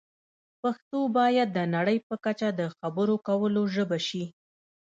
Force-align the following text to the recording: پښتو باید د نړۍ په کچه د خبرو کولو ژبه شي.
پښتو 0.61 0.99
باید 1.17 1.47
د 1.51 1.59
نړۍ 1.75 1.97
په 2.07 2.15
کچه 2.25 2.47
د 2.59 2.61
خبرو 2.77 3.15
کولو 3.27 3.61
ژبه 3.75 3.97
شي. 4.07 4.23